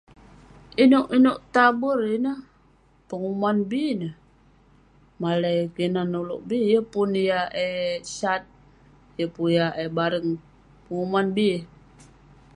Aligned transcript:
Inouk 0.83 1.07
inouk 1.17 1.39
taber 1.53 1.99
ineh, 2.15 2.39
penguman 3.07 3.57
bi 3.69 3.79
ineh. 3.93 4.15
Malai 5.21 5.59
kinan 5.75 6.11
ulouk 6.21 6.43
bi, 6.49 6.57
yeng 6.69 6.87
pun 6.93 7.09
yah 7.27 7.45
eh 7.65 7.91
sat, 8.17 8.43
yeng 9.17 9.33
pun 9.35 9.49
yah 9.57 9.71
eh 9.81 9.89
bareng. 9.97 10.29
Penguman 10.85 11.27
bi. 11.37 11.49